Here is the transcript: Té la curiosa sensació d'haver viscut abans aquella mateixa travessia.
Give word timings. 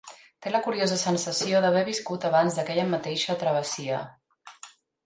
Té 0.45 0.53
la 0.53 0.61
curiosa 0.67 0.97
sensació 1.01 1.61
d'haver 1.67 1.85
viscut 1.91 2.27
abans 2.33 2.59
aquella 2.65 2.89
mateixa 2.95 3.39
travessia. 3.47 4.03